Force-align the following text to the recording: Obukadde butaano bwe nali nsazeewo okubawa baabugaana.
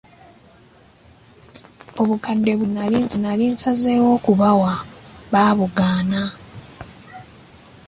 Obukadde 2.01 2.51
butaano 2.59 2.97
bwe 3.07 3.17
nali 3.23 3.45
nsazeewo 3.53 4.07
okubawa 4.17 4.73
baabugaana. 5.31 6.21